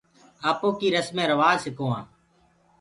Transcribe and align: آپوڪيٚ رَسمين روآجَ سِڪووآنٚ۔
آپوڪيٚ 0.49 0.93
رَسمين 0.95 1.27
روآجَ 1.33 1.57
سِڪووآنٚ۔ 1.63 2.07